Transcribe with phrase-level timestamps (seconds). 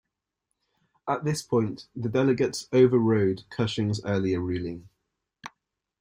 [1.07, 4.89] At this point, the delegates overrode Cushing's earlier ruling.